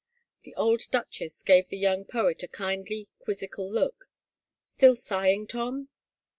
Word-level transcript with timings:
The 0.41 0.55
old 0.55 0.81
duchess 0.89 1.43
gave 1.43 1.69
the 1.69 1.77
young 1.77 2.05
poet 2.05 2.41
a 2.41 2.47
kindly 2.47 3.09
quizzical 3.19 3.71
look." 3.71 4.05
Still 4.63 4.95
sighing, 4.95 5.45
Tom 5.45 5.89